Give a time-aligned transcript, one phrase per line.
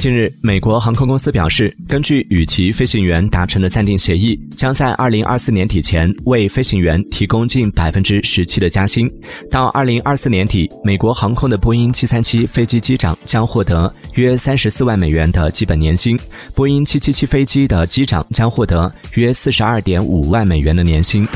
[0.00, 9.12] 近日美国航空公司表示根据与其飞行员达成的暂定协议将在二零二四年底前为飞行员提供近百分之十七的加薪。
[9.50, 16.18] 到二零二四年底美国航空的波音七三七飞机机长将获得约三十四万美元的基本年薪
[16.54, 21.28] 波音七七七飞机的机长将获得约四十二点五万美元的年薪。